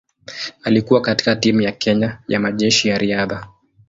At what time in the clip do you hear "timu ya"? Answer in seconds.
1.35-1.71